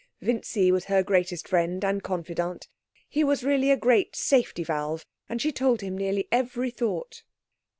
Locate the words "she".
5.39-5.51